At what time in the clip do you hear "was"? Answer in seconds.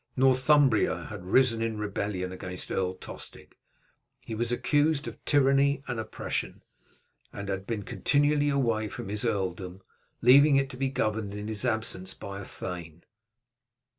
4.33-4.51